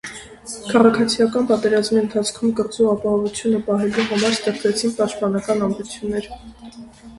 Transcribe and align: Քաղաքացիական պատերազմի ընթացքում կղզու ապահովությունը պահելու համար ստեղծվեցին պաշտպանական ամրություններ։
Քաղաքացիական 0.69 1.49
պատերազմի 1.51 1.99
ընթացքում 2.05 2.55
կղզու 2.61 2.89
ապահովությունը 2.95 3.61
պահելու 3.69 4.07
համար 4.15 4.35
ստեղծվեցին 4.41 4.99
պաշտպանական 5.03 5.65
ամրություններ։ 5.69 6.35